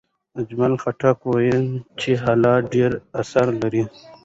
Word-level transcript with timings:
اجمل 0.39 0.73
خټک 0.81 1.17
وویل 1.23 1.65
چې 1.99 2.11
حالات 2.23 2.61
ډېر 2.75 2.91
اثر 3.21 3.47
لري. 3.61 3.83